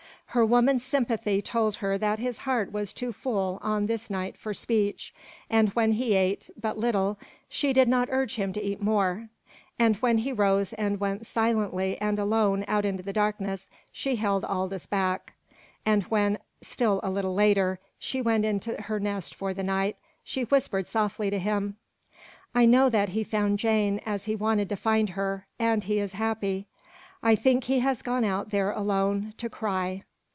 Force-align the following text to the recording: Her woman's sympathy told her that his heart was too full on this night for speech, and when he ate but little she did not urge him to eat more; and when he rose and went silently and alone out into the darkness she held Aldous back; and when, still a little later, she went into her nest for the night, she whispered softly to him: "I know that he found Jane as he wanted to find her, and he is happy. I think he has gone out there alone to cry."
Her 0.33 0.45
woman's 0.45 0.85
sympathy 0.85 1.41
told 1.41 1.75
her 1.75 1.97
that 1.97 2.17
his 2.17 2.37
heart 2.47 2.71
was 2.71 2.93
too 2.93 3.11
full 3.11 3.59
on 3.61 3.87
this 3.87 4.09
night 4.09 4.37
for 4.37 4.53
speech, 4.53 5.13
and 5.49 5.67
when 5.73 5.91
he 5.91 6.13
ate 6.13 6.49
but 6.57 6.77
little 6.77 7.19
she 7.49 7.73
did 7.73 7.89
not 7.89 8.07
urge 8.09 8.35
him 8.35 8.53
to 8.53 8.61
eat 8.63 8.81
more; 8.81 9.27
and 9.77 9.97
when 9.97 10.19
he 10.19 10.31
rose 10.31 10.71
and 10.71 11.01
went 11.01 11.25
silently 11.25 11.99
and 11.99 12.17
alone 12.17 12.63
out 12.69 12.85
into 12.85 13.03
the 13.03 13.11
darkness 13.11 13.69
she 13.91 14.15
held 14.15 14.45
Aldous 14.45 14.85
back; 14.85 15.33
and 15.85 16.03
when, 16.03 16.39
still 16.61 17.01
a 17.03 17.09
little 17.11 17.33
later, 17.33 17.79
she 17.99 18.21
went 18.21 18.45
into 18.45 18.81
her 18.83 19.01
nest 19.01 19.35
for 19.35 19.53
the 19.53 19.63
night, 19.63 19.97
she 20.23 20.43
whispered 20.43 20.87
softly 20.87 21.29
to 21.29 21.39
him: 21.39 21.75
"I 22.55 22.65
know 22.65 22.87
that 22.89 23.09
he 23.09 23.25
found 23.25 23.59
Jane 23.59 23.99
as 24.05 24.23
he 24.25 24.35
wanted 24.37 24.69
to 24.69 24.77
find 24.77 25.09
her, 25.09 25.45
and 25.59 25.83
he 25.83 25.99
is 25.99 26.13
happy. 26.13 26.67
I 27.21 27.35
think 27.35 27.65
he 27.65 27.79
has 27.79 28.01
gone 28.01 28.23
out 28.23 28.51
there 28.51 28.71
alone 28.71 29.33
to 29.35 29.49
cry." 29.49 30.03